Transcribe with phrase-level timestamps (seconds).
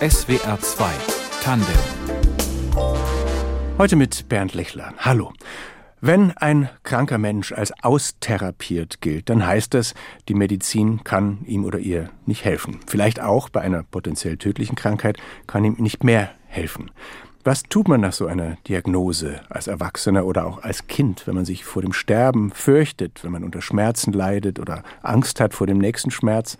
[0.00, 0.90] SWR 2
[1.42, 1.66] Tandem.
[3.78, 4.94] Heute mit Bernd Lechler.
[4.98, 5.32] Hallo.
[6.00, 9.94] Wenn ein kranker Mensch als austherapiert gilt, dann heißt das,
[10.28, 12.80] die Medizin kann ihm oder ihr nicht helfen.
[12.86, 16.90] Vielleicht auch bei einer potenziell tödlichen Krankheit kann ihm nicht mehr helfen.
[17.44, 21.44] Was tut man nach so einer Diagnose als Erwachsener oder auch als Kind, wenn man
[21.44, 25.78] sich vor dem Sterben fürchtet, wenn man unter Schmerzen leidet oder Angst hat vor dem
[25.78, 26.56] nächsten Schmerz?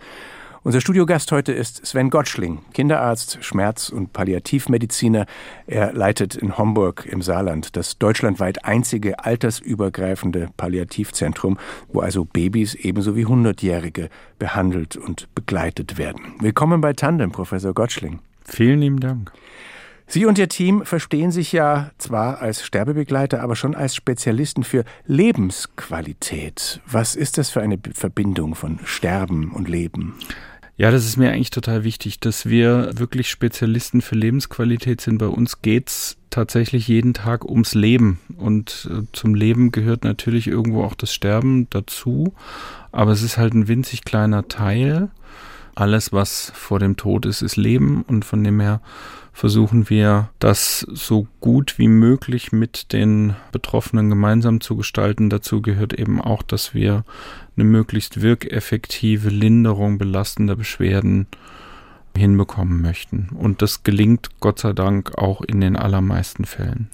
[0.65, 5.25] Unser Studiogast heute ist Sven Gottschling, Kinderarzt, Schmerz- und Palliativmediziner.
[5.67, 13.17] Er leitet in Homburg im Saarland das deutschlandweit einzige altersübergreifende Palliativzentrum, wo also Babys ebenso
[13.17, 14.07] wie Hundertjährige
[14.39, 16.35] behandelt und begleitet werden.
[16.39, 18.19] Willkommen bei Tandem, Professor Gottschling.
[18.45, 19.33] Vielen lieben Dank.
[20.07, 24.85] Sie und Ihr Team verstehen sich ja zwar als Sterbebegleiter, aber schon als Spezialisten für
[25.07, 26.81] Lebensqualität.
[26.85, 30.15] Was ist das für eine Verbindung von Sterben und Leben?
[30.75, 35.19] Ja, das ist mir eigentlich total wichtig, dass wir wirklich Spezialisten für Lebensqualität sind.
[35.19, 38.19] Bei uns geht's tatsächlich jeden Tag ums Leben.
[38.37, 42.33] Und äh, zum Leben gehört natürlich irgendwo auch das Sterben dazu.
[42.91, 45.11] Aber es ist halt ein winzig kleiner Teil.
[45.75, 48.01] Alles, was vor dem Tod ist, ist Leben.
[48.07, 48.81] Und von dem her
[49.33, 55.29] versuchen wir, das so gut wie möglich mit den Betroffenen gemeinsam zu gestalten.
[55.29, 57.03] Dazu gehört eben auch, dass wir
[57.57, 61.27] eine möglichst wirkeffektive Linderung belastender Beschwerden
[62.15, 63.29] hinbekommen möchten.
[63.35, 66.89] Und das gelingt Gott sei Dank auch in den allermeisten Fällen.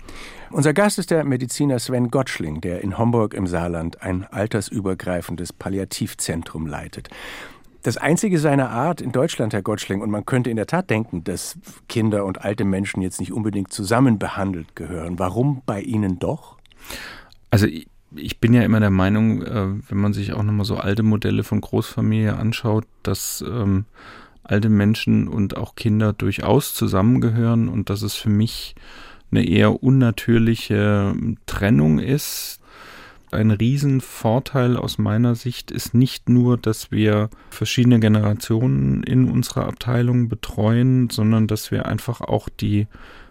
[0.49, 6.65] Unser Gast ist der Mediziner Sven Gottschling, der in Homburg im Saarland ein altersübergreifendes Palliativzentrum
[6.65, 7.09] leitet
[7.83, 10.01] das einzige seiner Art in Deutschland, Herr Gottschling.
[10.01, 13.71] Und man könnte in der Tat denken, dass Kinder und alte Menschen jetzt nicht unbedingt
[13.71, 15.19] zusammen behandelt gehören.
[15.19, 16.57] Warum bei Ihnen doch?
[17.51, 17.67] Also
[18.15, 21.43] ich bin ja immer der Meinung, äh, wenn man sich auch nochmal so alte Modelle
[21.43, 23.85] von Großfamilie anschaut, dass ähm,
[24.43, 28.75] alte Menschen und auch Kinder durchaus zusammengehören und dass es für mich
[29.31, 32.59] eine eher unnatürliche Trennung ist,
[33.31, 40.29] ein Riesenvorteil aus meiner Sicht ist nicht nur, dass wir verschiedene Generationen in unserer Abteilung
[40.29, 42.87] betreuen, sondern dass wir einfach auch die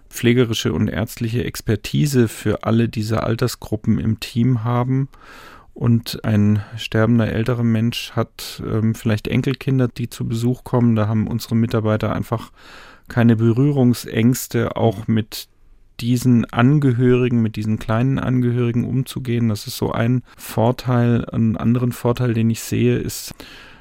[0.08, 5.08] pflegerische und ärztliche Expertise für alle diese Altersgruppen im Team haben.
[5.75, 10.97] Und ein sterbender älterer Mensch hat ähm, vielleicht Enkelkinder, die zu Besuch kommen.
[10.97, 12.50] Da haben unsere Mitarbeiter einfach
[13.08, 15.48] keine Berührungsängste, auch mit
[16.00, 19.48] diesen Angehörigen, mit diesen kleinen Angehörigen umzugehen.
[19.48, 21.25] Das ist so ein Vorteil.
[21.26, 23.34] Einen anderen Vorteil, den ich sehe, ist,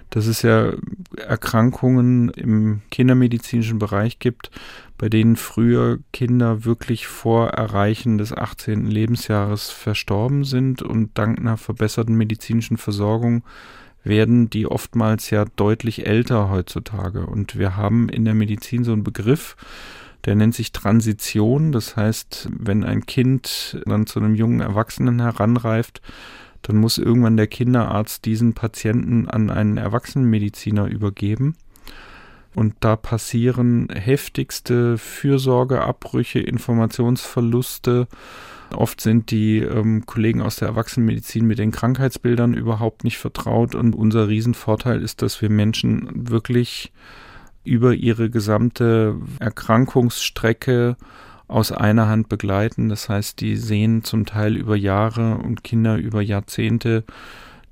[0.10, 0.74] dass es ja
[1.18, 4.52] Erkrankungen im kindermedizinischen Bereich gibt,
[4.98, 8.90] bei denen früher Kinder wirklich vor Erreichen des 18.
[8.90, 13.44] Lebensjahres verstorben sind und dank einer verbesserten medizinischen Versorgung
[14.04, 17.26] werden die oftmals ja deutlich älter heutzutage.
[17.26, 19.56] Und wir haben in der Medizin so einen Begriff,
[20.26, 21.72] der nennt sich Transition.
[21.72, 26.02] Das heißt, wenn ein Kind dann zu einem jungen Erwachsenen heranreift,
[26.62, 31.56] dann muss irgendwann der Kinderarzt diesen Patienten an einen Erwachsenenmediziner übergeben.
[32.56, 38.08] Und da passieren heftigste Fürsorgeabbrüche, Informationsverluste.
[38.76, 43.76] Oft sind die ähm, Kollegen aus der Erwachsenenmedizin mit den Krankheitsbildern überhaupt nicht vertraut.
[43.76, 46.92] Und unser Riesenvorteil ist, dass wir Menschen wirklich
[47.68, 50.98] über ihre gesamte Erkrankungsstrecke
[51.48, 52.90] aus einer Hand begleiten.
[52.90, 57.04] Das heißt, die sehen zum Teil über Jahre und Kinder über Jahrzehnte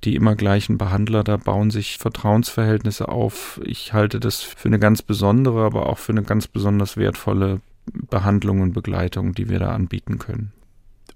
[0.05, 3.59] die immer gleichen Behandler, da bauen sich Vertrauensverhältnisse auf.
[3.65, 8.61] Ich halte das für eine ganz besondere, aber auch für eine ganz besonders wertvolle Behandlung
[8.61, 10.51] und Begleitung, die wir da anbieten können.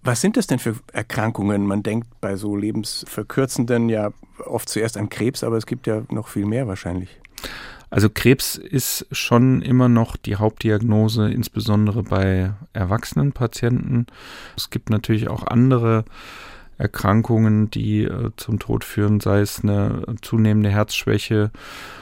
[0.01, 1.65] Was sind das denn für Erkrankungen?
[1.65, 4.11] Man denkt bei so lebensverkürzenden ja
[4.45, 7.19] oft zuerst an Krebs, aber es gibt ja noch viel mehr wahrscheinlich.
[7.89, 14.05] Also Krebs ist schon immer noch die Hauptdiagnose, insbesondere bei erwachsenen Patienten.
[14.55, 16.05] Es gibt natürlich auch andere
[16.79, 21.51] Erkrankungen, die äh, zum Tod führen, sei es eine zunehmende Herzschwäche,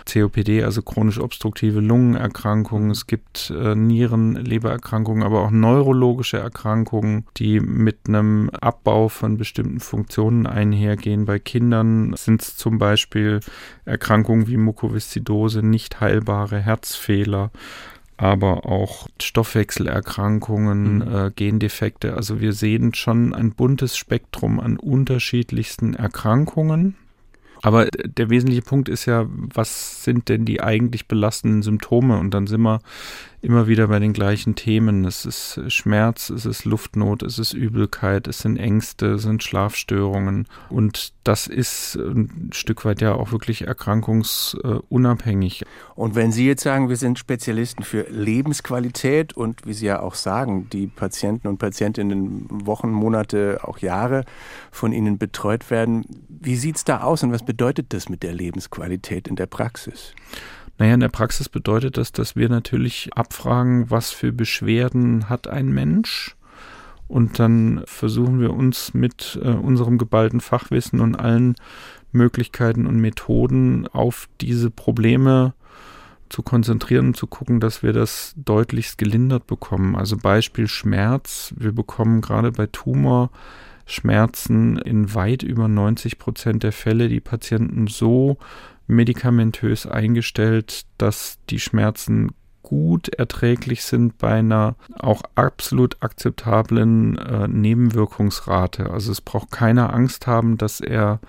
[0.06, 2.92] COPD, also chronisch obstruktive Lungenerkrankungen.
[2.92, 9.80] Es gibt äh, Nieren, Lebererkrankungen, aber auch neurologische Erkrankungen, die mit einem Abbau von bestimmten
[9.80, 11.26] Funktionen einhergehen.
[11.26, 13.40] Bei Kindern sind es zum Beispiel
[13.86, 17.50] Erkrankungen wie Mukoviszidose, nicht heilbare Herzfehler
[18.18, 21.16] aber auch Stoffwechselerkrankungen, mhm.
[21.16, 22.16] äh, Gendefekte.
[22.16, 26.96] Also wir sehen schon ein buntes Spektrum an unterschiedlichsten Erkrankungen.
[27.64, 32.20] Aber der wesentliche Punkt ist ja, was sind denn die eigentlich belastenden Symptome?
[32.20, 32.82] Und dann sind wir
[33.42, 35.06] immer wieder bei den gleichen Themen.
[35.06, 40.48] Es ist Schmerz, es ist Luftnot, es ist Übelkeit, es sind Ängste, es sind Schlafstörungen.
[40.70, 45.66] Und das ist ein Stück weit ja auch wirklich erkrankungsunabhängig.
[45.96, 50.16] Und wenn Sie jetzt sagen, wir sind Spezialisten für Lebensqualität und wie Sie ja auch
[50.16, 54.26] sagen, die Patienten und Patientinnen Wochen, Monate, auch Jahre
[54.72, 58.34] von Ihnen betreut werden, wie sieht es da aus und was bedeutet das mit der
[58.34, 60.14] Lebensqualität in der Praxis?
[60.78, 65.70] Naja, in der Praxis bedeutet das, dass wir natürlich abfragen, was für Beschwerden hat ein
[65.70, 66.36] Mensch.
[67.08, 71.56] Und dann versuchen wir uns mit äh, unserem geballten Fachwissen und allen
[72.12, 75.54] Möglichkeiten und Methoden auf diese Probleme
[76.30, 79.96] zu konzentrieren und zu gucken, dass wir das deutlichst gelindert bekommen.
[79.96, 81.54] Also Beispiel Schmerz.
[81.58, 88.38] Wir bekommen gerade bei Tumorschmerzen in weit über 90 Prozent der Fälle die Patienten so
[88.88, 92.32] medikamentös eingestellt, dass die Schmerzen
[92.64, 98.90] gut erträglich sind bei einer auch absolut akzeptablen äh, Nebenwirkungsrate.
[98.90, 101.20] Also es braucht keiner Angst haben, dass er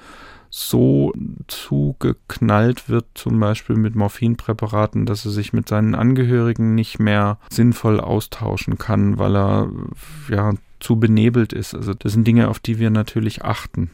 [0.50, 1.12] so
[1.46, 8.00] zugeknallt wird, zum Beispiel mit Morphinpräparaten, dass er sich mit seinen Angehörigen nicht mehr sinnvoll
[8.00, 9.70] austauschen kann, weil er
[10.28, 11.75] ja zu benebelt ist.
[11.75, 13.90] Also das sind Dinge, auf die wir natürlich achten.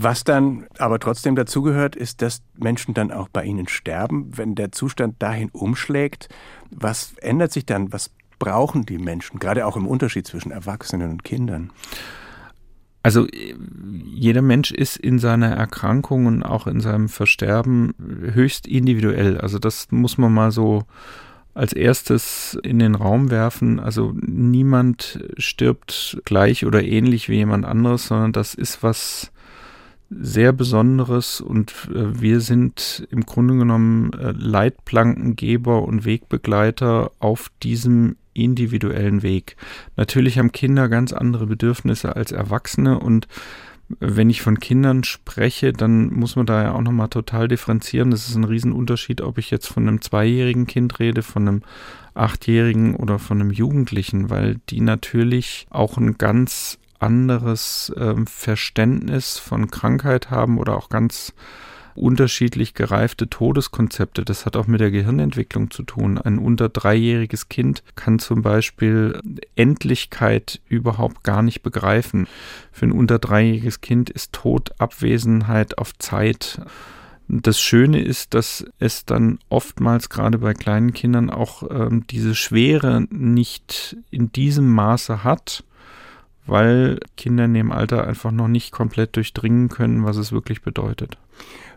[0.00, 4.70] Was dann aber trotzdem dazugehört, ist, dass Menschen dann auch bei ihnen sterben, wenn der
[4.70, 6.28] Zustand dahin umschlägt.
[6.70, 7.92] Was ändert sich dann?
[7.92, 11.72] Was brauchen die Menschen, gerade auch im Unterschied zwischen Erwachsenen und Kindern?
[13.02, 13.26] Also
[14.04, 19.38] jeder Mensch ist in seiner Erkrankung und auch in seinem Versterben höchst individuell.
[19.38, 20.84] Also das muss man mal so
[21.54, 23.80] als erstes in den Raum werfen.
[23.80, 29.32] Also niemand stirbt gleich oder ähnlich wie jemand anderes, sondern das ist was
[30.10, 38.16] sehr Besonderes und äh, wir sind im Grunde genommen äh, Leitplankengeber und Wegbegleiter auf diesem
[38.32, 39.56] individuellen Weg.
[39.96, 43.28] Natürlich haben Kinder ganz andere Bedürfnisse als Erwachsene und
[44.00, 48.10] wenn ich von Kindern spreche, dann muss man da ja auch nochmal total differenzieren.
[48.10, 51.62] Das ist ein Riesenunterschied, ob ich jetzt von einem zweijährigen Kind rede, von einem
[52.12, 59.70] achtjährigen oder von einem Jugendlichen, weil die natürlich auch ein ganz anderes ähm, Verständnis von
[59.70, 61.32] Krankheit haben oder auch ganz
[61.98, 64.24] unterschiedlich gereifte Todeskonzepte.
[64.24, 66.18] Das hat auch mit der Gehirnentwicklung zu tun.
[66.18, 69.20] Ein unter dreijähriges Kind kann zum Beispiel
[69.56, 72.26] Endlichkeit überhaupt gar nicht begreifen.
[72.72, 76.60] Für ein unter dreijähriges Kind ist Tod Abwesenheit auf Zeit.
[77.28, 83.06] Das Schöne ist, dass es dann oftmals gerade bei kleinen Kindern auch ähm, diese Schwere
[83.10, 85.62] nicht in diesem Maße hat,
[86.48, 91.18] weil Kinder in dem Alter einfach noch nicht komplett durchdringen können, was es wirklich bedeutet.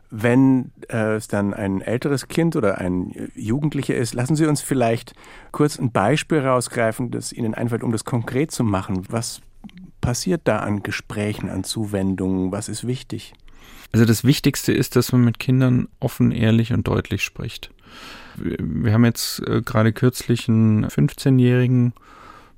[0.10, 5.14] Wenn äh, es dann ein älteres Kind oder ein Jugendlicher ist, lassen Sie uns vielleicht
[5.52, 9.04] kurz ein Beispiel rausgreifen, das Ihnen einfällt, um das konkret zu machen.
[9.10, 9.42] Was
[10.02, 12.52] passiert da an Gesprächen, an Zuwendungen?
[12.52, 13.34] Was ist wichtig?
[13.94, 17.72] Also das Wichtigste ist, dass man mit Kindern offen, ehrlich und deutlich spricht.
[18.38, 21.94] Wir haben jetzt äh, gerade kürzlich einen 15-Jährigen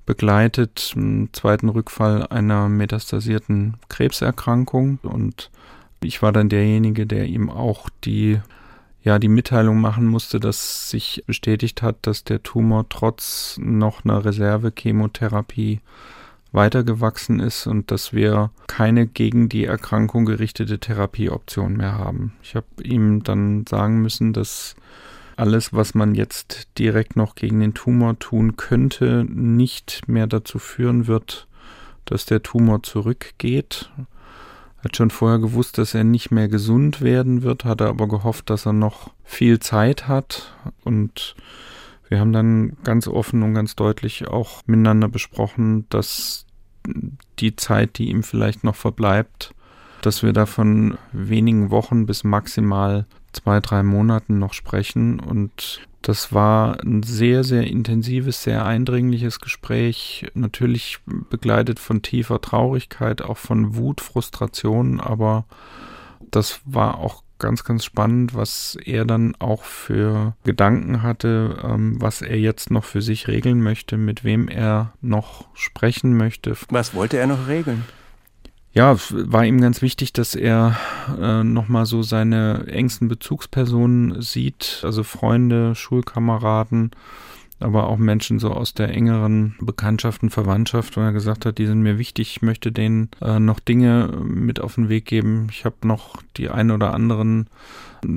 [0.05, 5.49] begleitet, einen zweiten Rückfall einer metastasierten Krebserkrankung und
[6.01, 8.39] ich war dann derjenige, der ihm auch die
[9.03, 14.23] ja, die Mitteilung machen musste, dass sich bestätigt hat, dass der Tumor trotz noch einer
[14.23, 15.81] Reserve-Chemotherapie
[16.53, 22.33] weitergewachsen ist und dass wir keine gegen die Erkrankung gerichtete Therapieoption mehr haben.
[22.43, 24.75] Ich habe ihm dann sagen müssen, dass
[25.37, 31.07] alles, was man jetzt direkt noch gegen den Tumor tun könnte, nicht mehr dazu führen
[31.07, 31.47] wird,
[32.05, 33.91] dass der Tumor zurückgeht.
[34.77, 38.07] Er hat schon vorher gewusst, dass er nicht mehr gesund werden wird, hat er aber
[38.07, 41.35] gehofft, dass er noch viel Zeit hat und
[42.09, 46.45] wir haben dann ganz offen und ganz deutlich auch miteinander besprochen, dass
[47.39, 49.55] die Zeit, die ihm vielleicht noch verbleibt,
[50.01, 55.19] dass wir davon wenigen Wochen bis maximal zwei, drei Monaten noch sprechen.
[55.19, 60.27] Und das war ein sehr, sehr intensives, sehr eindringliches Gespräch.
[60.33, 60.99] Natürlich
[61.29, 65.45] begleitet von tiefer Traurigkeit, auch von Wut, Frustration, aber
[66.31, 72.21] das war auch ganz, ganz spannend, was er dann auch für Gedanken hatte, ähm, was
[72.21, 76.55] er jetzt noch für sich regeln möchte, mit wem er noch sprechen möchte.
[76.69, 77.83] Was wollte er noch regeln?
[78.73, 80.75] Ja, war ihm ganz wichtig, dass er
[81.21, 86.91] äh, nochmal so seine engsten Bezugspersonen sieht, also Freunde, Schulkameraden,
[87.59, 91.81] aber auch Menschen so aus der engeren Bekanntschaften, Verwandtschaft, wo er gesagt hat, die sind
[91.81, 95.47] mir wichtig, ich möchte denen äh, noch Dinge mit auf den Weg geben.
[95.51, 97.47] Ich habe noch die ein oder anderen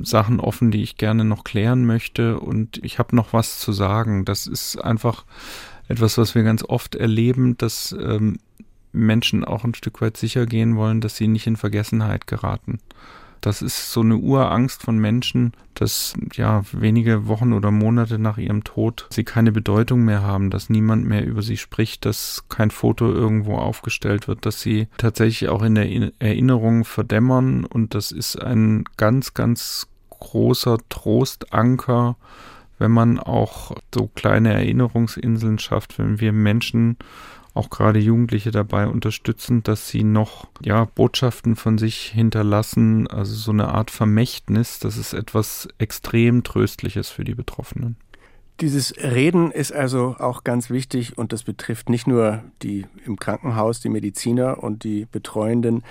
[0.03, 4.25] Sachen offen, die ich gerne noch klären möchte und ich habe noch was zu sagen.
[4.25, 5.23] Das ist einfach
[5.87, 8.39] etwas, was wir ganz oft erleben, dass ähm,
[8.91, 12.79] Menschen auch ein Stück weit sicher gehen wollen, dass sie nicht in Vergessenheit geraten.
[13.41, 18.63] Das ist so eine Urangst von Menschen, dass ja wenige Wochen oder Monate nach ihrem
[18.63, 23.11] Tod sie keine Bedeutung mehr haben, dass niemand mehr über sie spricht, dass kein Foto
[23.11, 28.85] irgendwo aufgestellt wird, dass sie tatsächlich auch in der Erinnerung verdämmern und das ist ein
[28.97, 32.17] ganz, ganz großer Trostanker,
[32.79, 36.97] wenn man auch so kleine Erinnerungsinseln schafft, wenn wir Menschen
[37.57, 43.51] auch gerade Jugendliche dabei unterstützen, dass sie noch ja Botschaften von sich hinterlassen, also so
[43.51, 47.97] eine Art Vermächtnis, das ist etwas extrem tröstliches für die Betroffenen.
[48.59, 53.81] Dieses Reden ist also auch ganz wichtig und das betrifft nicht nur die im Krankenhaus,
[53.81, 55.83] die Mediziner und die Betreuenden,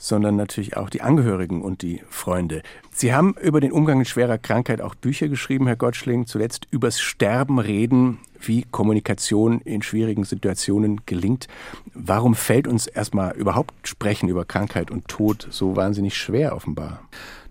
[0.00, 2.62] sondern natürlich auch die Angehörigen und die Freunde.
[2.90, 7.00] Sie haben über den Umgang mit schwerer Krankheit auch Bücher geschrieben, Herr Gottschling, zuletzt übers
[7.00, 11.48] Sterben reden, wie Kommunikation in schwierigen Situationen gelingt.
[11.92, 17.02] Warum fällt uns erstmal überhaupt Sprechen über Krankheit und Tod so wahnsinnig schwer offenbar?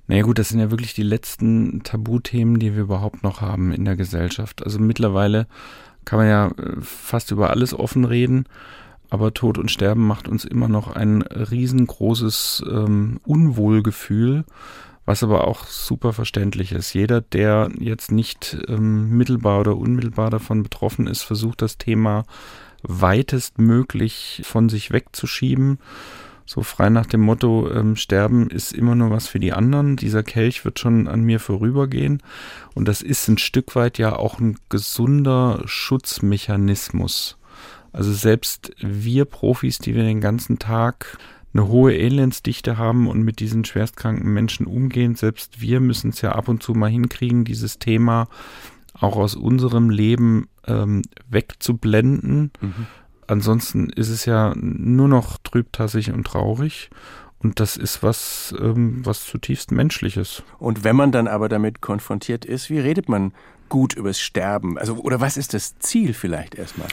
[0.08, 3.86] Naja gut, das sind ja wirklich die letzten Tabuthemen, die wir überhaupt noch haben in
[3.86, 4.64] der Gesellschaft.
[4.64, 5.46] Also mittlerweile
[6.04, 8.46] kann man ja äh, fast über alles offen reden
[9.10, 14.46] aber Tod und Sterben macht uns immer noch ein riesengroßes ähm, Unwohlgefühl,
[15.06, 16.94] was aber auch super verständlich ist.
[16.94, 22.26] Jeder, der jetzt nicht ähm, mittelbar oder unmittelbar davon betroffen ist, versucht das Thema
[22.84, 25.80] weitestmöglich von sich wegzuschieben.
[26.46, 29.96] So frei nach dem Motto, ähm, Sterben ist immer nur was für die anderen.
[29.96, 32.24] Dieser Kelch wird schon an mir vorübergehen.
[32.74, 37.39] Und das ist ein Stück weit ja auch ein gesunder Schutzmechanismus.
[37.92, 41.18] Also selbst wir Profis, die wir den ganzen Tag
[41.54, 46.34] eine hohe Elendsdichte haben und mit diesen schwerstkranken Menschen umgehen, selbst wir müssen es ja
[46.34, 48.28] ab und zu mal hinkriegen, dieses Thema
[48.94, 52.52] auch aus unserem Leben ähm, wegzublenden.
[52.62, 52.88] Mhm.
[53.28, 56.90] Ansonsten ist es ja nur noch trübtassig und traurig.
[57.42, 60.44] Und das ist was, ähm, was zutiefst Menschliches.
[60.58, 63.34] Und wenn man dann aber damit konfrontiert ist, wie redet man
[63.70, 64.78] gut übers Sterben?
[64.78, 66.90] Also, oder was ist das Ziel vielleicht erstmal?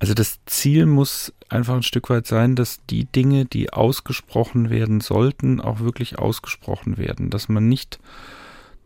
[0.00, 5.00] Also das Ziel muss einfach ein Stück weit sein, dass die Dinge, die ausgesprochen werden
[5.00, 7.28] sollten, auch wirklich ausgesprochen werden.
[7.28, 8.00] Dass man nicht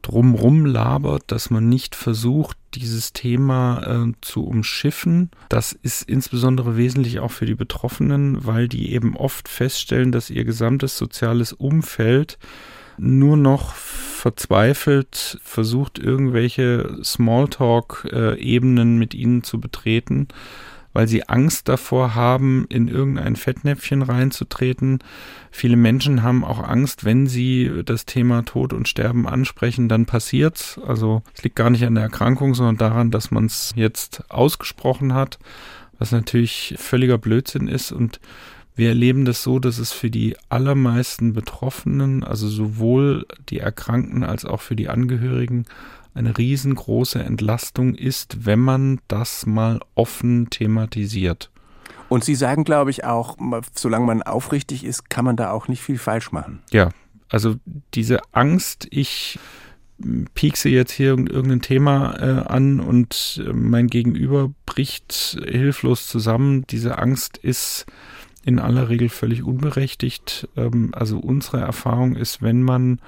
[0.02, 5.30] drumrum labert, dass man nicht versucht, dieses Thema äh, zu umschiffen.
[5.48, 10.44] Das ist insbesondere wesentlich auch für die Betroffenen, weil die eben oft feststellen, dass ihr
[10.44, 12.38] gesamtes soziales Umfeld
[12.98, 20.28] nur noch verzweifelt versucht, irgendwelche Smalltalk-Ebenen äh, mit ihnen zu betreten
[20.94, 25.00] weil sie Angst davor haben, in irgendein Fettnäpfchen reinzutreten.
[25.50, 30.80] Viele Menschen haben auch Angst, wenn sie das Thema Tod und Sterben ansprechen, dann passiert's.
[30.86, 35.12] Also es liegt gar nicht an der Erkrankung, sondern daran, dass man es jetzt ausgesprochen
[35.12, 35.38] hat,
[35.98, 38.20] was natürlich völliger Blödsinn ist und
[38.76, 44.44] wir erleben das so, dass es für die allermeisten Betroffenen, also sowohl die Erkrankten als
[44.44, 45.66] auch für die Angehörigen,
[46.14, 51.50] eine riesengroße Entlastung ist, wenn man das mal offen thematisiert.
[52.08, 53.36] Und Sie sagen, glaube ich, auch,
[53.74, 56.62] solange man aufrichtig ist, kann man da auch nicht viel falsch machen.
[56.70, 56.90] Ja,
[57.28, 57.56] also
[57.94, 59.38] diese Angst, ich
[60.34, 66.66] piekse jetzt hier irgendein Thema äh, an und äh, mein Gegenüber bricht hilflos zusammen.
[66.68, 67.86] Diese Angst ist
[68.44, 70.48] in aller Regel völlig unberechtigt.
[70.56, 73.00] Ähm, also unsere Erfahrung ist, wenn man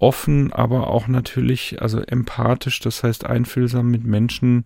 [0.00, 4.64] offen, aber auch natürlich, also empathisch, das heißt einfühlsam mit Menschen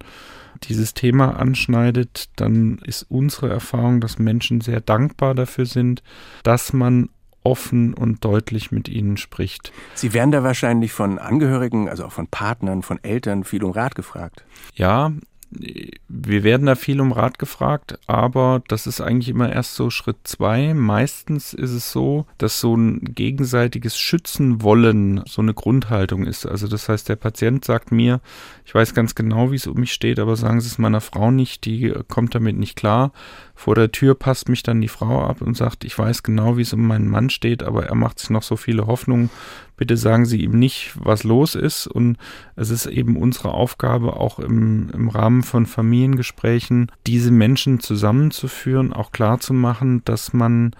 [0.62, 6.02] dieses Thema anschneidet, dann ist unsere Erfahrung, dass Menschen sehr dankbar dafür sind,
[6.44, 7.10] dass man
[7.42, 9.72] offen und deutlich mit ihnen spricht.
[9.94, 13.94] Sie werden da wahrscheinlich von Angehörigen, also auch von Partnern, von Eltern viel um Rat
[13.94, 14.44] gefragt.
[14.74, 15.12] Ja,
[15.50, 20.16] wir werden da viel um Rat gefragt, aber das ist eigentlich immer erst so Schritt
[20.24, 20.74] zwei.
[20.74, 26.46] Meistens ist es so, dass so ein gegenseitiges Schützen wollen so eine Grundhaltung ist.
[26.46, 28.20] Also das heißt, der Patient sagt mir,
[28.64, 31.30] ich weiß ganz genau, wie es um mich steht, aber sagen Sie es meiner Frau
[31.30, 33.12] nicht, die kommt damit nicht klar.
[33.54, 36.62] Vor der Tür passt mich dann die Frau ab und sagt, ich weiß genau, wie
[36.62, 39.30] es um meinen Mann steht, aber er macht sich noch so viele Hoffnungen.
[39.76, 41.86] Bitte sagen Sie ihm nicht, was los ist.
[41.86, 42.16] Und
[42.56, 49.10] es ist eben unsere Aufgabe, auch im, im Rahmen von Familiengesprächen, diese Menschen zusammenzuführen, auch
[49.10, 50.72] klarzumachen, dass man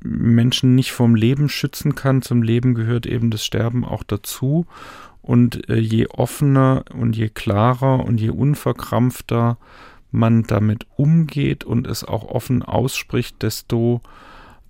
[0.00, 2.22] Menschen nicht vom Leben schützen kann.
[2.22, 4.66] Zum Leben gehört eben das Sterben auch dazu
[5.20, 9.58] Und äh, je offener und je klarer und je unverkrampfter
[10.10, 14.00] man damit umgeht und es auch offen ausspricht, desto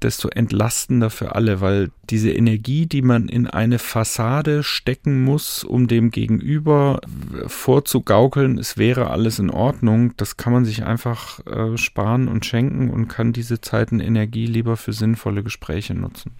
[0.02, 5.88] desto entlastender für alle, weil diese Energie, die man in eine Fassade stecken muss, um
[5.88, 7.00] dem Gegenüber
[7.46, 12.90] vorzugaukeln, es wäre alles in Ordnung, das kann man sich einfach äh, sparen und schenken
[12.90, 16.32] und kann diese Zeiten Energie lieber für sinnvolle Gespräche nutzen.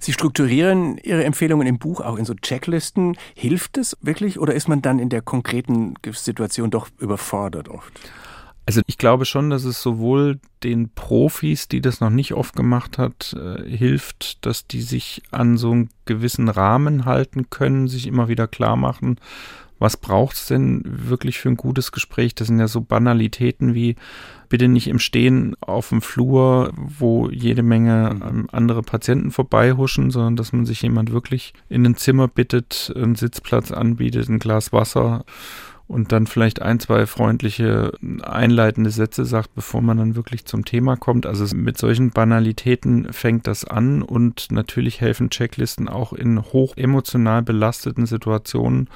[0.00, 3.16] Sie strukturieren Ihre Empfehlungen im Buch auch in so Checklisten.
[3.34, 7.92] Hilft es wirklich oder ist man dann in der konkreten Situation doch überfordert oft?
[8.68, 12.98] Also ich glaube schon, dass es sowohl den Profis, die das noch nicht oft gemacht
[12.98, 18.28] hat, äh, hilft, dass die sich an so einen gewissen Rahmen halten können, sich immer
[18.28, 19.16] wieder klar machen,
[19.78, 22.34] was braucht es denn wirklich für ein gutes Gespräch?
[22.34, 23.96] Das sind ja so Banalitäten wie
[24.50, 30.36] bitte nicht im Stehen auf dem Flur, wo jede Menge ähm, andere Patienten vorbeihuschen, sondern
[30.36, 35.24] dass man sich jemand wirklich in ein Zimmer bittet, einen Sitzplatz anbietet, ein Glas Wasser
[35.88, 37.92] und dann vielleicht ein, zwei freundliche
[38.22, 41.24] einleitende Sätze sagt, bevor man dann wirklich zum Thema kommt.
[41.24, 47.42] Also mit solchen Banalitäten fängt das an und natürlich helfen Checklisten auch in hoch emotional
[47.42, 48.88] belasteten Situationen,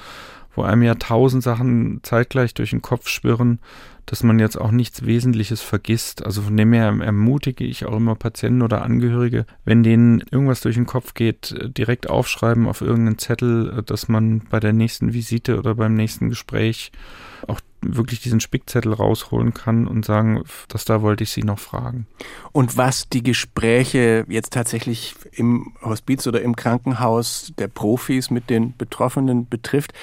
[0.55, 3.59] wo einem ja tausend Sachen zeitgleich durch den Kopf schwirren,
[4.05, 6.25] dass man jetzt auch nichts Wesentliches vergisst.
[6.25, 10.75] Also von dem her ermutige ich auch immer Patienten oder Angehörige, wenn denen irgendwas durch
[10.75, 15.75] den Kopf geht, direkt aufschreiben auf irgendeinen Zettel, dass man bei der nächsten Visite oder
[15.75, 16.91] beim nächsten Gespräch
[17.47, 22.07] auch wirklich diesen Spickzettel rausholen kann und sagen, dass da wollte ich Sie noch fragen.
[22.51, 28.75] Und was die Gespräche jetzt tatsächlich im Hospiz oder im Krankenhaus der Profis mit den
[28.77, 29.93] Betroffenen betrifft,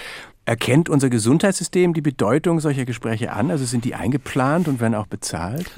[0.50, 3.52] Erkennt unser Gesundheitssystem die Bedeutung solcher Gespräche an?
[3.52, 5.70] Also sind die eingeplant und werden auch bezahlt?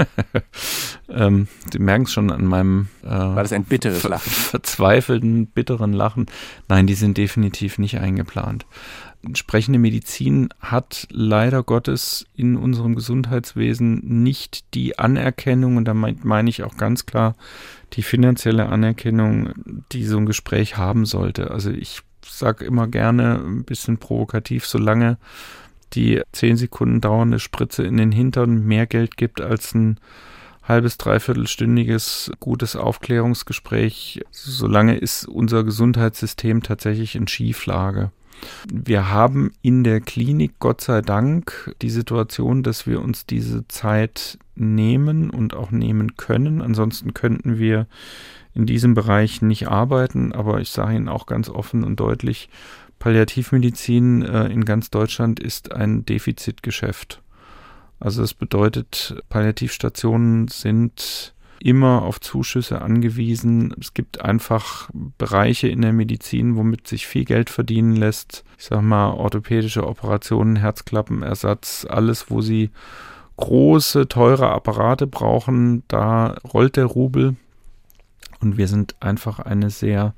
[1.10, 4.30] ähm, Sie merken es schon an meinem äh, War das ein bitteres Lachen?
[4.30, 6.24] verzweifelten, bitteren Lachen.
[6.70, 8.64] Nein, die sind definitiv nicht eingeplant.
[9.34, 16.62] Sprechende Medizin hat leider Gottes in unserem Gesundheitswesen nicht die Anerkennung, und da meine ich
[16.62, 17.36] auch ganz klar
[17.92, 19.50] die finanzielle Anerkennung,
[19.92, 21.50] die so ein Gespräch haben sollte.
[21.50, 25.18] Also ich sage immer gerne, ein bisschen provokativ, solange
[25.94, 29.98] die zehn Sekunden dauernde Spritze in den Hintern mehr Geld gibt als ein
[30.62, 38.10] halbes, dreiviertelstündiges gutes Aufklärungsgespräch, solange ist unser Gesundheitssystem tatsächlich in Schieflage.
[38.72, 44.38] Wir haben in der Klinik Gott sei Dank die Situation, dass wir uns diese Zeit
[44.54, 46.60] nehmen und auch nehmen können.
[46.60, 47.86] Ansonsten könnten wir
[48.54, 52.48] in diesem Bereich nicht arbeiten, aber ich sage Ihnen auch ganz offen und deutlich,
[52.98, 57.20] Palliativmedizin äh, in ganz Deutschland ist ein Defizitgeschäft.
[57.98, 63.74] Also das bedeutet, Palliativstationen sind immer auf Zuschüsse angewiesen.
[63.80, 68.44] Es gibt einfach Bereiche in der Medizin, womit sich viel Geld verdienen lässt.
[68.58, 72.70] Ich sage mal, orthopädische Operationen, Herzklappenersatz, alles, wo sie
[73.36, 77.36] große, teure Apparate brauchen, da rollt der Rubel.
[78.42, 80.14] Und wir sind einfach eine sehr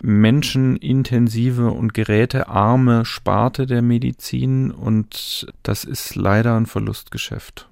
[0.00, 7.68] menschenintensive und gerätearme Sparte der Medizin und das ist leider ein Verlustgeschäft.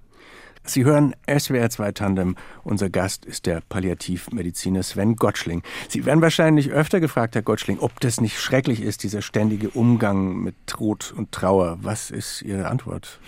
[0.65, 2.37] Sie hören SWR 2 Tandem.
[2.63, 5.63] Unser Gast ist der Palliativmediziner Sven Gottschling.
[5.89, 10.37] Sie werden wahrscheinlich öfter gefragt, Herr Gottschling, ob das nicht schrecklich ist, dieser ständige Umgang
[10.37, 11.79] mit Tod und Trauer.
[11.83, 13.19] Was ist Ihre Antwort?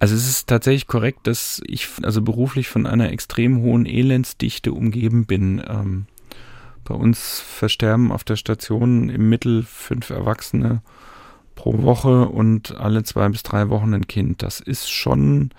[0.00, 5.26] Also es ist tatsächlich korrekt, dass ich also beruflich von einer extrem hohen Elendsdichte umgeben
[5.26, 5.62] bin.
[5.68, 6.06] Ähm,
[6.84, 10.80] bei uns versterben auf der Station im Mittel fünf Erwachsene
[11.54, 14.42] pro Woche und alle zwei bis drei Wochen ein Kind.
[14.42, 15.50] Das ist schon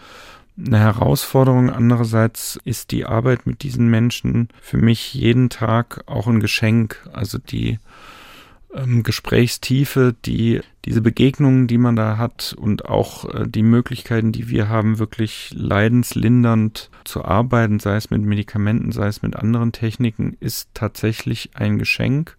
[0.57, 1.69] eine Herausforderung.
[1.69, 7.07] Andererseits ist die Arbeit mit diesen Menschen für mich jeden Tag auch ein Geschenk.
[7.13, 7.77] Also die
[8.75, 14.49] ähm, Gesprächstiefe, die diese Begegnungen, die man da hat und auch äh, die Möglichkeiten, die
[14.49, 20.37] wir haben, wirklich leidenslindernd zu arbeiten, sei es mit Medikamenten, sei es mit anderen Techniken,
[20.39, 22.37] ist tatsächlich ein Geschenk.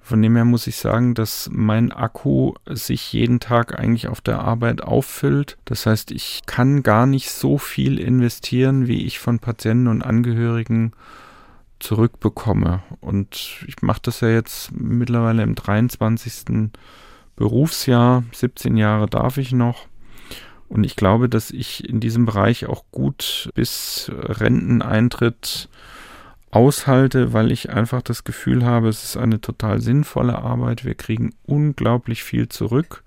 [0.00, 4.40] Von dem her muss ich sagen, dass mein Akku sich jeden Tag eigentlich auf der
[4.40, 5.58] Arbeit auffüllt.
[5.66, 10.92] Das heißt, ich kann gar nicht so viel investieren, wie ich von Patienten und Angehörigen
[11.80, 12.82] zurückbekomme.
[13.00, 16.70] Und ich mache das ja jetzt mittlerweile im 23.
[17.36, 19.86] Berufsjahr, 17 Jahre darf ich noch.
[20.68, 25.68] Und ich glaube, dass ich in diesem Bereich auch gut bis Renteneintritt
[26.50, 30.84] aushalte, weil ich einfach das Gefühl habe, es ist eine total sinnvolle Arbeit.
[30.84, 33.02] Wir kriegen unglaublich viel zurück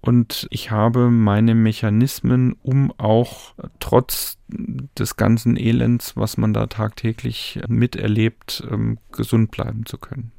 [0.00, 7.60] und ich habe meine Mechanismen, um auch trotz des ganzen Elends, was man da tagtäglich
[7.68, 10.32] miterlebt, ähm, gesund bleiben zu können.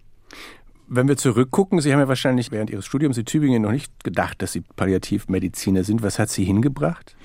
[0.88, 4.42] Wenn wir zurückgucken, Sie haben ja wahrscheinlich während Ihres Studiums in Tübingen noch nicht gedacht,
[4.42, 6.02] dass Sie Palliativmediziner sind.
[6.02, 7.16] Was hat Sie hingebracht?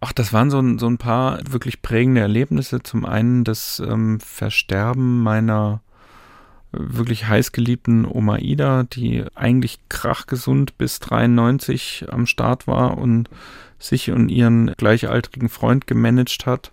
[0.00, 2.82] Ach, das waren so ein, so ein paar wirklich prägende Erlebnisse.
[2.82, 5.80] Zum einen das ähm, Versterben meiner
[6.78, 13.28] wirklich heißgeliebten Oma Ida, die eigentlich krachgesund bis 93 am Start war und
[13.78, 16.72] sich und ihren gleichaltrigen Freund gemanagt hat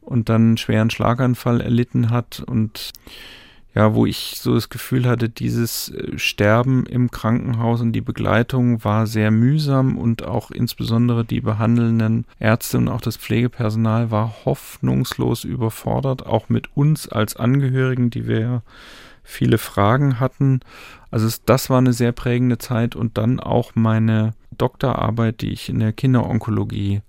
[0.00, 2.92] und dann einen schweren Schlaganfall erlitten hat und
[3.74, 8.82] ja, wo ich so das Gefühl hatte, dieses äh, Sterben im Krankenhaus und die Begleitung
[8.82, 15.44] war sehr mühsam und auch insbesondere die behandelnden Ärzte und auch das Pflegepersonal war hoffnungslos
[15.44, 18.62] überfordert, auch mit uns als Angehörigen, die wir
[19.28, 20.60] viele Fragen hatten.
[21.10, 25.68] Also es, das war eine sehr prägende Zeit und dann auch meine Doktorarbeit, die ich
[25.68, 27.02] in der Kinderonkologie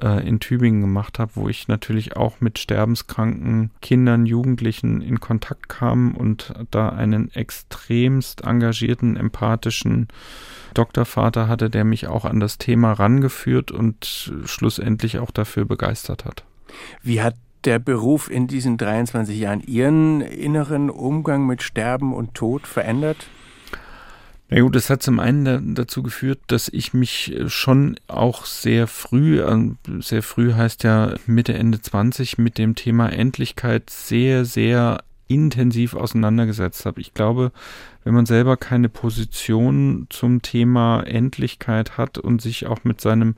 [0.00, 5.68] äh, in Tübingen gemacht habe, wo ich natürlich auch mit sterbenskranken Kindern, Jugendlichen in Kontakt
[5.68, 10.08] kam und da einen extremst engagierten, empathischen
[10.74, 16.44] Doktorvater hatte, der mich auch an das Thema rangeführt und schlussendlich auch dafür begeistert hat.
[17.02, 22.66] Wie hat der Beruf in diesen 23 Jahren Ihren inneren Umgang mit Sterben und Tod
[22.66, 23.28] verändert?
[24.52, 28.88] Na gut, das hat zum einen dazu geführt, dass ich mich äh, schon auch sehr
[28.88, 35.04] früh, ähm, sehr früh heißt ja Mitte, Ende 20, mit dem Thema Endlichkeit sehr, sehr
[35.30, 37.00] intensiv auseinandergesetzt habe.
[37.00, 37.52] Ich glaube,
[38.04, 43.36] wenn man selber keine Position zum Thema Endlichkeit hat und sich auch mit seinem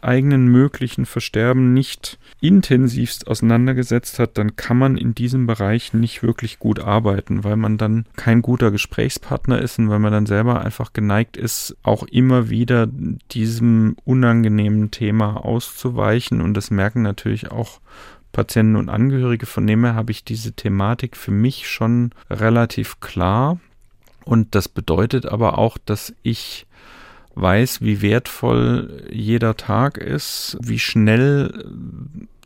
[0.00, 6.58] eigenen möglichen Versterben nicht intensivst auseinandergesetzt hat, dann kann man in diesem Bereich nicht wirklich
[6.58, 10.92] gut arbeiten, weil man dann kein guter Gesprächspartner ist und weil man dann selber einfach
[10.92, 12.86] geneigt ist, auch immer wieder
[13.32, 16.42] diesem unangenehmen Thema auszuweichen.
[16.42, 17.80] Und das merken natürlich auch
[18.34, 19.46] Patienten und Angehörige.
[19.46, 23.58] Von dem her habe ich diese Thematik für mich schon relativ klar.
[24.26, 26.66] Und das bedeutet aber auch, dass ich
[27.34, 31.64] weiß, wie wertvoll jeder Tag ist, wie schnell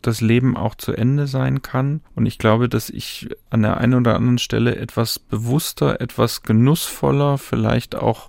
[0.03, 2.01] das Leben auch zu Ende sein kann.
[2.15, 7.39] Und ich glaube, dass ich an der einen oder anderen Stelle etwas bewusster, etwas genussvoller,
[7.39, 8.29] vielleicht auch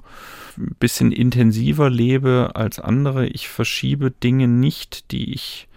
[0.58, 3.28] ein bisschen intensiver lebe als andere.
[3.28, 5.69] Ich verschiebe Dinge nicht, die ich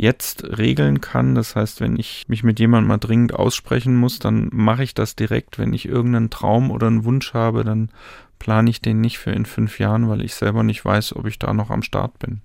[0.00, 1.34] jetzt regeln kann.
[1.34, 5.14] Das heißt, wenn ich mich mit jemandem mal dringend aussprechen muss, dann mache ich das
[5.14, 5.58] direkt.
[5.58, 7.90] Wenn ich irgendeinen Traum oder einen Wunsch habe, dann
[8.38, 11.38] plane ich den nicht für in fünf Jahren, weil ich selber nicht weiß, ob ich
[11.38, 12.40] da noch am Start bin.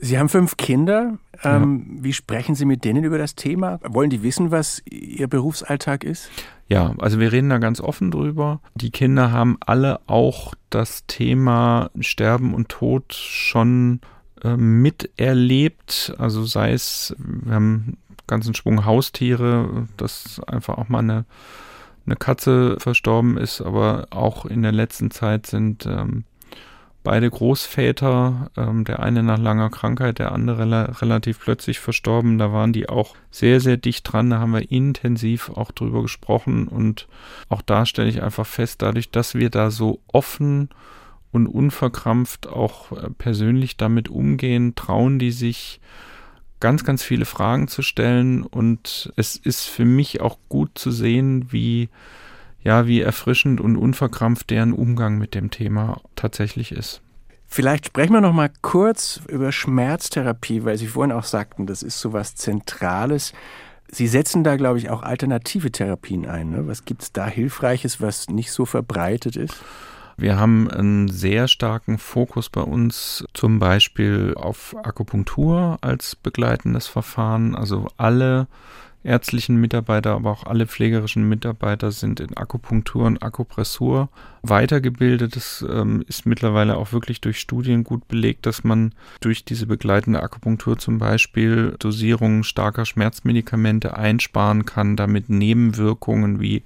[0.00, 1.18] Sie haben fünf Kinder.
[1.42, 2.04] Ähm, ja.
[2.04, 3.80] Wie sprechen Sie mit denen über das Thema?
[3.82, 6.30] Wollen die wissen, was Ihr Berufsalltag ist?
[6.68, 8.60] Ja, also wir reden da ganz offen drüber.
[8.74, 14.00] Die Kinder haben alle auch das Thema Sterben und Tod schon
[14.44, 16.14] äh, miterlebt.
[16.18, 17.96] Also sei es, wir haben einen
[18.26, 21.24] ganzen Schwung Haustiere, das einfach auch mal eine
[22.08, 26.24] eine Katze verstorben ist, aber auch in der letzten Zeit sind ähm,
[27.04, 32.38] beide Großväter, ähm, der eine nach langer Krankheit, der andere relativ plötzlich verstorben.
[32.38, 34.30] Da waren die auch sehr, sehr dicht dran.
[34.30, 37.08] Da haben wir intensiv auch drüber gesprochen und
[37.48, 40.70] auch da stelle ich einfach fest, dadurch, dass wir da so offen
[41.30, 45.80] und unverkrampft auch äh, persönlich damit umgehen, trauen die sich
[46.60, 51.52] ganz, ganz viele Fragen zu stellen und es ist für mich auch gut zu sehen,
[51.52, 51.88] wie
[52.62, 57.00] ja, wie erfrischend und unverkrampft deren Umgang mit dem Thema tatsächlich ist.
[57.46, 61.98] Vielleicht sprechen wir noch mal kurz über Schmerztherapie, weil Sie vorhin auch sagten, das ist
[61.98, 63.32] so was Zentrales.
[63.90, 66.50] Sie setzen da, glaube ich, auch alternative Therapien ein.
[66.50, 66.66] Ne?
[66.66, 69.54] Was gibt es da Hilfreiches, was nicht so verbreitet ist?
[70.20, 77.54] Wir haben einen sehr starken Fokus bei uns zum Beispiel auf Akupunktur als begleitendes Verfahren.
[77.54, 78.48] Also alle
[79.04, 84.08] ärztlichen Mitarbeiter, aber auch alle pflegerischen Mitarbeiter sind in Akupunktur und Akupressur
[84.42, 85.36] weitergebildet.
[85.36, 90.20] Es ähm, ist mittlerweile auch wirklich durch Studien gut belegt, dass man durch diese begleitende
[90.20, 96.64] Akupunktur zum Beispiel Dosierungen starker Schmerzmedikamente einsparen kann, damit Nebenwirkungen wie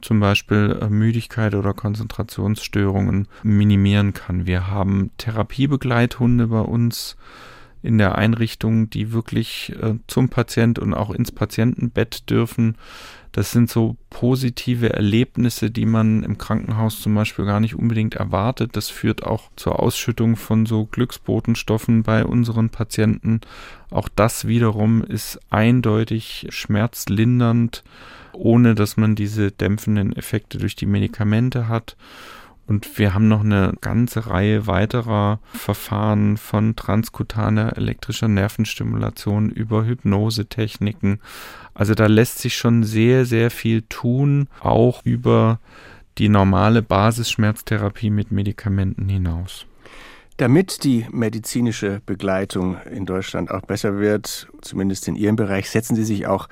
[0.00, 4.46] zum Beispiel äh, Müdigkeit oder Konzentrationsstörungen minimieren kann.
[4.46, 7.16] Wir haben Therapiebegleithunde bei uns
[7.82, 12.76] in der Einrichtung, die wirklich äh, zum Patient und auch ins Patientenbett dürfen.
[13.32, 18.76] Das sind so positive Erlebnisse, die man im Krankenhaus zum Beispiel gar nicht unbedingt erwartet.
[18.76, 23.40] Das führt auch zur Ausschüttung von so Glücksbotenstoffen bei unseren Patienten.
[23.90, 27.84] Auch das wiederum ist eindeutig schmerzlindernd
[28.32, 31.96] ohne dass man diese dämpfenden Effekte durch die Medikamente hat.
[32.66, 41.20] Und wir haben noch eine ganze Reihe weiterer Verfahren von transkutaner elektrischer Nervenstimulation über Hypnosetechniken.
[41.74, 45.58] Also da lässt sich schon sehr, sehr viel tun, auch über
[46.18, 49.66] die normale Basisschmerztherapie mit Medikamenten hinaus.
[50.36, 56.04] Damit die medizinische Begleitung in Deutschland auch besser wird, zumindest in Ihrem Bereich, setzen Sie
[56.04, 56.48] sich auch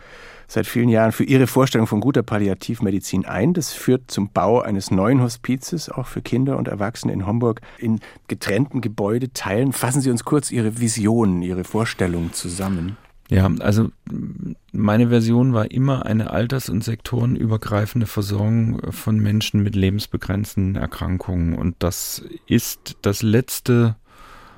[0.48, 3.54] seit vielen Jahren für Ihre Vorstellung von guter Palliativmedizin ein.
[3.54, 8.00] Das führt zum Bau eines neuen Hospizes, auch für Kinder und Erwachsene in Homburg, in
[8.26, 9.72] getrennten Gebäudeteilen.
[9.72, 12.96] Fassen Sie uns kurz Ihre Visionen, Ihre Vorstellungen zusammen.
[13.30, 13.90] Ja, also
[14.72, 21.54] meine Version war immer eine alters- und sektorenübergreifende Versorgung von Menschen mit lebensbegrenzenden Erkrankungen.
[21.54, 23.96] Und das ist das letzte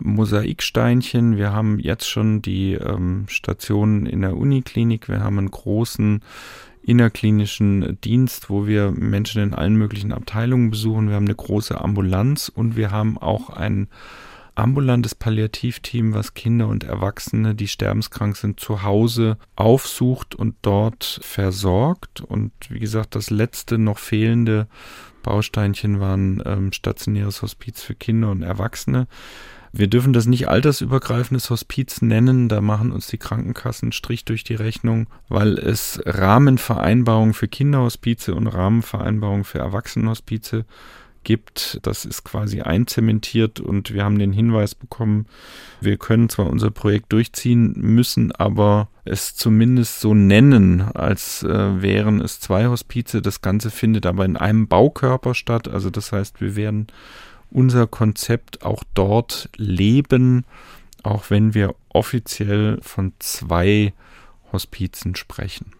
[0.00, 1.36] Mosaiksteinchen.
[1.36, 5.08] Wir haben jetzt schon die ähm, Stationen in der Uniklinik.
[5.08, 6.22] Wir haben einen großen
[6.82, 11.08] innerklinischen Dienst, wo wir Menschen in allen möglichen Abteilungen besuchen.
[11.08, 13.88] Wir haben eine große Ambulanz und wir haben auch ein
[14.54, 22.20] ambulantes Palliativteam, was Kinder und Erwachsene, die sterbenskrank sind, zu Hause aufsucht und dort versorgt.
[22.20, 24.66] Und wie gesagt, das letzte noch fehlende
[25.22, 29.06] Bausteinchen war ein ähm, stationäres Hospiz für Kinder und Erwachsene.
[29.72, 34.54] Wir dürfen das nicht altersübergreifendes Hospiz nennen, da machen uns die Krankenkassen Strich durch die
[34.54, 40.64] Rechnung, weil es Rahmenvereinbarungen für Kinderhospize und Rahmenvereinbarungen für Erwachsenenhospize
[41.22, 41.78] gibt.
[41.82, 45.26] Das ist quasi einzementiert und wir haben den Hinweis bekommen,
[45.80, 52.20] wir können zwar unser Projekt durchziehen, müssen aber es zumindest so nennen, als äh, wären
[52.20, 53.22] es zwei Hospize.
[53.22, 55.68] Das Ganze findet aber in einem Baukörper statt.
[55.68, 56.88] Also das heißt, wir werden
[57.50, 60.44] unser Konzept auch dort leben,
[61.02, 63.92] auch wenn wir offiziell von zwei
[64.52, 65.72] Hospizen sprechen.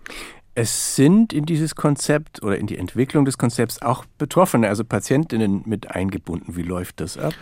[0.54, 5.62] Es sind in dieses Konzept oder in die Entwicklung des Konzepts auch Betroffene, also Patientinnen
[5.64, 6.56] mit eingebunden.
[6.56, 7.34] Wie läuft das ab?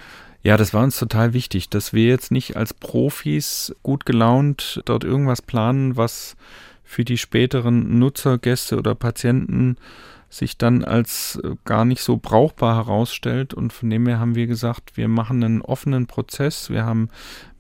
[0.42, 5.04] Ja, das war uns total wichtig, dass wir jetzt nicht als Profis gut gelaunt dort
[5.04, 6.36] irgendwas planen, was
[6.84, 9.76] für die späteren Nutzer, Gäste oder Patienten
[10.30, 13.54] sich dann als äh, gar nicht so brauchbar herausstellt.
[13.54, 16.70] Und von dem her haben wir gesagt, wir machen einen offenen Prozess.
[16.70, 17.08] Wir haben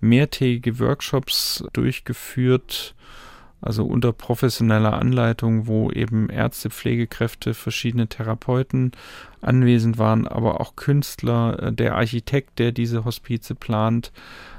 [0.00, 2.94] mehrtägige Workshops durchgeführt,
[3.60, 8.92] also unter professioneller Anleitung, wo eben Ärzte, Pflegekräfte, verschiedene Therapeuten
[9.40, 14.12] anwesend waren, aber auch Künstler, äh, der Architekt, der diese Hospize plant,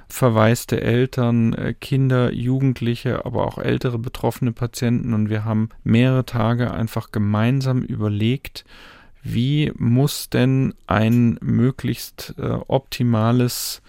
[0.10, 5.13] verwaiste Eltern, äh, Kinder, Jugendliche, aber auch ältere betroffene Patienten.
[5.13, 8.65] Und wir haben mehrere Tage einfach gemeinsam überlegt,
[9.22, 13.82] wie muss denn ein möglichst äh, optimales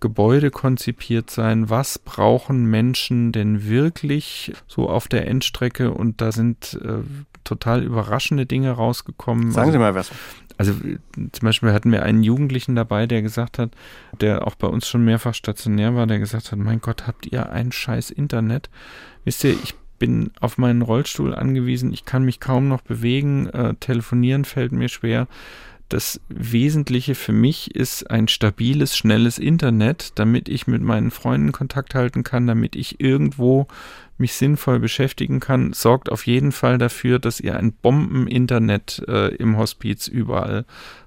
[0.00, 1.70] Gebäude konzipiert sein?
[1.70, 5.92] Was brauchen Menschen denn wirklich so auf der Endstrecke?
[5.92, 6.98] Und da sind äh,
[7.46, 9.52] total überraschende Dinge rausgekommen.
[9.52, 10.10] Sagen Sie mal was.
[10.58, 13.70] Also zum Beispiel hatten wir einen Jugendlichen dabei, der gesagt hat,
[14.20, 17.50] der auch bei uns schon mehrfach stationär war, der gesagt hat, mein Gott, habt ihr
[17.50, 18.70] ein scheiß Internet?
[19.24, 23.74] Wisst ihr, ich bin auf meinen Rollstuhl angewiesen, ich kann mich kaum noch bewegen, äh,
[23.74, 25.26] telefonieren fällt mir schwer
[25.88, 31.94] das Wesentliche für mich ist ein stabiles, schnelles Internet, damit ich mit meinen Freunden Kontakt
[31.94, 33.68] halten kann, damit ich irgendwo
[34.18, 39.58] mich sinnvoll beschäftigen kann, sorgt auf jeden Fall dafür, dass ihr ein Bomben-Internet äh, im
[39.58, 40.64] Hospiz überall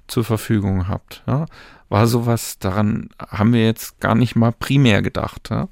[0.07, 1.23] zur Verfügung habt.
[1.27, 1.45] Ja?
[1.89, 5.49] War sowas, daran haben wir jetzt gar nicht mal primär gedacht.
[5.49, 5.69] Ja?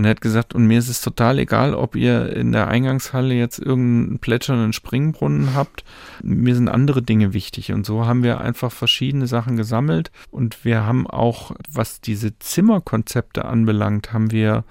[0.00, 3.34] Und er hat gesagt, und mir ist es total egal, ob ihr in der Eingangshalle
[3.34, 5.84] jetzt irgendeinen plätschernden Springbrunnen habt.
[6.22, 7.72] Mir sind andere Dinge wichtig.
[7.72, 10.10] Und so haben wir einfach verschiedene Sachen gesammelt.
[10.30, 14.64] Und wir haben auch, was diese Zimmerkonzepte anbelangt, haben wir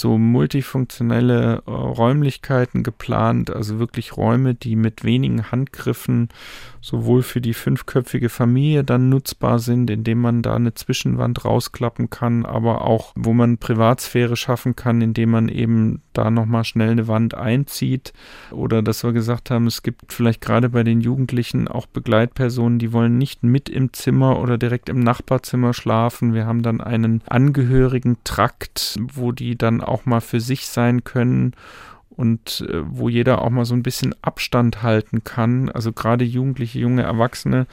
[0.00, 6.28] so multifunktionelle äh, Räumlichkeiten geplant, also wirklich Räume, die mit wenigen Handgriffen
[6.80, 12.46] sowohl für die fünfköpfige Familie dann nutzbar sind, indem man da eine Zwischenwand rausklappen kann,
[12.46, 17.34] aber auch, wo man Privatsphäre schaffen kann, indem man eben da nochmal schnell eine Wand
[17.34, 18.12] einzieht.
[18.50, 22.92] Oder dass wir gesagt haben, es gibt vielleicht gerade bei den Jugendlichen auch Begleitpersonen, die
[22.92, 26.34] wollen nicht mit im Zimmer oder direkt im Nachbarzimmer schlafen.
[26.34, 31.54] Wir haben dann einen angehörigen Trakt, wo die dann auch mal für sich sein können
[32.10, 35.70] und äh, wo jeder auch mal so ein bisschen Abstand halten kann.
[35.70, 37.66] Also gerade Jugendliche, junge Erwachsene,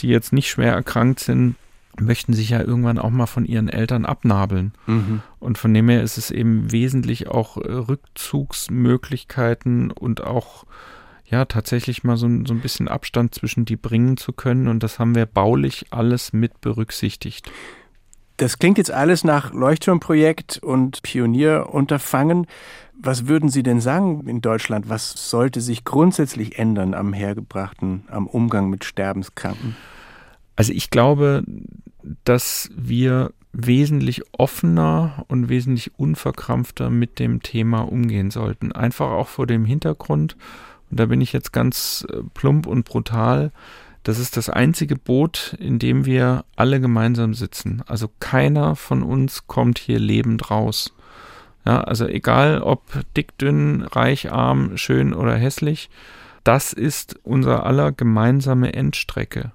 [0.00, 1.54] die jetzt nicht schwer erkrankt sind,
[2.00, 4.72] möchten sich ja irgendwann auch mal von ihren Eltern abnabeln.
[4.86, 5.22] Mhm.
[5.38, 10.66] Und von dem her ist es eben wesentlich auch äh, Rückzugsmöglichkeiten und auch
[11.24, 14.68] ja tatsächlich mal so, so ein bisschen Abstand zwischen die bringen zu können.
[14.68, 17.50] Und das haben wir baulich alles mit berücksichtigt.
[18.38, 22.46] Das klingt jetzt alles nach Leuchtturmprojekt und Pionierunterfangen.
[22.96, 24.88] Was würden Sie denn sagen in Deutschland?
[24.88, 29.76] Was sollte sich grundsätzlich ändern am Hergebrachten, am Umgang mit Sterbenskranken?
[30.54, 31.42] Also ich glaube,
[32.22, 38.70] dass wir wesentlich offener und wesentlich unverkrampfter mit dem Thema umgehen sollten.
[38.70, 40.36] Einfach auch vor dem Hintergrund,
[40.90, 43.50] und da bin ich jetzt ganz äh, plump und brutal,
[44.08, 47.82] das ist das einzige Boot, in dem wir alle gemeinsam sitzen.
[47.86, 50.94] Also keiner von uns kommt hier lebend raus.
[51.66, 52.80] Ja, also egal ob
[53.18, 55.90] dick, dünn, reich, arm, schön oder hässlich,
[56.42, 59.52] das ist unser aller gemeinsame Endstrecke.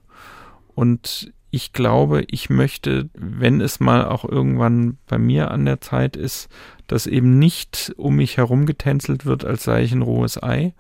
[0.76, 6.16] Und ich glaube, ich möchte, wenn es mal auch irgendwann bei mir an der Zeit
[6.16, 6.48] ist,
[6.86, 10.76] dass eben nicht um mich herum getänzelt wird, als sei ich ein rohes Ei.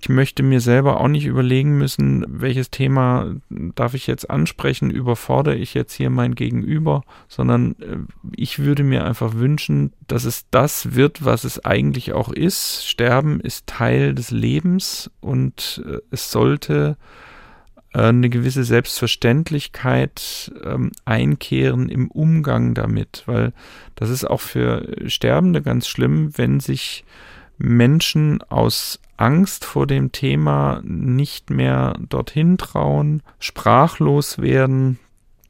[0.00, 5.56] Ich möchte mir selber auch nicht überlegen müssen, welches Thema darf ich jetzt ansprechen, überfordere
[5.56, 7.96] ich jetzt hier mein Gegenüber, sondern äh,
[8.36, 12.86] ich würde mir einfach wünschen, dass es das wird, was es eigentlich auch ist.
[12.86, 16.96] Sterben ist Teil des Lebens und äh, es sollte
[17.92, 23.52] äh, eine gewisse Selbstverständlichkeit ähm, einkehren im Umgang damit, weil
[23.96, 27.04] das ist auch für Sterbende ganz schlimm, wenn sich
[27.58, 34.98] Menschen aus Angst vor dem Thema nicht mehr dorthin trauen, sprachlos werden,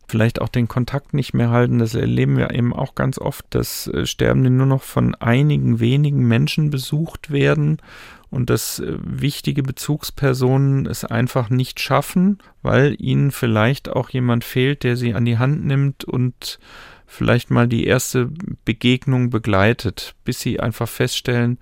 [0.08, 1.78] vielleicht auch den Kontakt nicht mehr halten.
[1.78, 6.26] Das erleben wir eben auch ganz oft, dass äh, Sterbende nur noch von einigen wenigen
[6.26, 7.78] Menschen besucht werden
[8.30, 14.82] und dass äh, wichtige Bezugspersonen es einfach nicht schaffen, weil ihnen vielleicht auch jemand fehlt,
[14.82, 16.58] der sie an die Hand nimmt und
[17.06, 18.30] vielleicht mal die erste
[18.64, 21.58] Begegnung begleitet, bis sie einfach feststellen,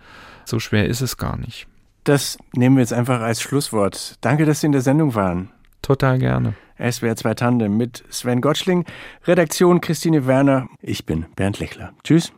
[0.46, 1.66] so schwer ist es gar nicht.
[2.04, 4.14] Das nehmen wir jetzt einfach als Schlusswort.
[4.20, 5.50] Danke, dass Sie in der Sendung waren.
[5.82, 6.54] Total gerne.
[6.78, 8.84] SWR 2 Tandem mit Sven Gottschling,
[9.24, 10.68] Redaktion Christine Werner.
[10.80, 11.92] Ich bin Bernd Lechler.
[12.04, 12.32] Tschüss.